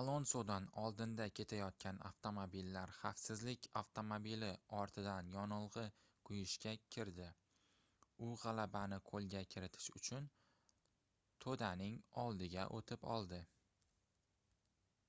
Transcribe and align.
alonsodan 0.00 0.68
oldinda 0.82 1.24
ketayotgan 1.40 1.98
avtomobillar 2.10 2.94
xavfsizlik 2.98 3.68
avtomobili 3.80 4.48
ortidan 4.78 5.28
yonilgʻi 5.34 5.84
quyishga 6.30 6.72
kirdi 6.96 7.26
u 8.28 8.30
gʻalabani 8.44 9.00
qoʻlga 9.12 9.44
kiritish 9.56 9.90
uchun 10.02 10.30
toʻdaning 11.48 12.00
oldiga 12.26 12.66
oʻtib 12.80 13.06
oldi 13.18 13.44